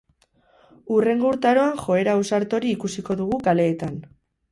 Hurrengo 0.95 1.27
urtaroan 1.31 1.77
joera 1.83 2.15
ausart 2.21 2.55
hori 2.59 2.71
ikusiko 2.79 3.17
dugu 3.21 3.39
kaleetan. 3.49 4.01